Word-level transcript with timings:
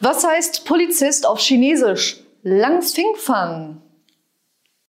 Was 0.00 0.26
heißt 0.26 0.64
Polizist 0.66 1.26
auf 1.26 1.40
Chinesisch? 1.40 2.20
Lang 2.42 2.82
Fing 2.82 3.14
Fang. 3.16 3.80